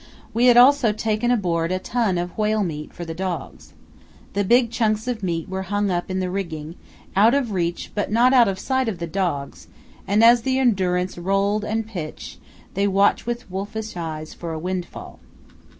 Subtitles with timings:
[0.33, 3.73] We had also taken aboard a ton of whale meat for the dogs.
[4.33, 6.73] The big chunks of meat were hung up in the rigging,
[7.15, 9.67] out of reach but not out of sight of the dogs,
[10.07, 12.39] and as the Endurance rolled and pitched,
[12.73, 15.19] they watched with wolfish eyes for a windfall.